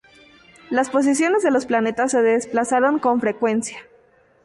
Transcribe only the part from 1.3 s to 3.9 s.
de los planetas se desplazaron con frecuencia.